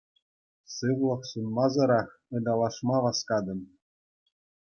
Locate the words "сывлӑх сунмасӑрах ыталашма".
0.73-2.97